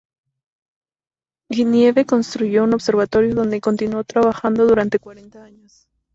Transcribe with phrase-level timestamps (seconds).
[1.51, 5.87] Genevieve construyó un observatorio, donde continuó trabajando durante cuarenta años.